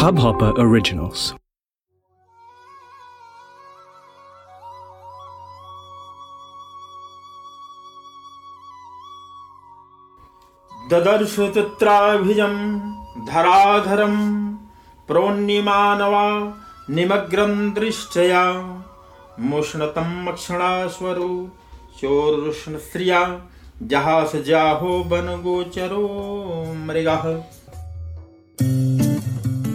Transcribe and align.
Hubhopper 0.00 0.52
Originals. 0.56 1.34
ददर्श 10.72 11.34
तत्राभिजं 11.56 12.54
धराधरं 13.26 14.16
प्रोन्निमानवा 15.08 16.24
निमग्रं 16.94 17.58
दृष्टया 17.74 18.44
मुष्णतं 19.50 20.32
क्षणास्वरो 20.32 21.30
चोरुष्णश्रिया 22.00 23.22
जहास 23.82 24.36
जाहो 24.46 25.02
बन 25.10 25.36
गोचरो 25.42 26.06
मृगः 26.86 27.32